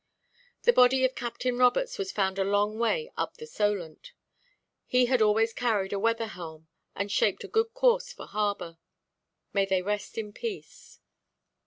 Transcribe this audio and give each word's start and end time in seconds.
The 0.63 0.73
body 0.73 1.05
of 1.05 1.13
Captain 1.13 1.59
Roberts 1.59 1.99
was 1.99 2.11
found 2.11 2.39
a 2.39 2.43
long 2.43 2.79
way 2.79 3.11
up 3.17 3.37
the 3.37 3.45
Solent. 3.45 4.13
He 4.87 5.05
had 5.05 5.21
always 5.21 5.53
carried 5.53 5.93
a 5.93 5.99
weather 5.99 6.25
helm, 6.25 6.67
and 6.95 7.11
shaped 7.11 7.43
a 7.43 7.47
good 7.47 7.75
course 7.75 8.11
for 8.11 8.25
harbour. 8.25 8.79
May 9.53 9.67
they 9.67 9.83
rest 9.83 10.17
in 10.17 10.33
peace! 10.33 10.97